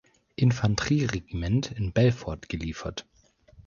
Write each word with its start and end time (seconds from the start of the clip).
Infanterieregiment 0.35 1.71
in 1.73 1.93
Belfort 1.93 2.49
geliefert. 2.49 3.05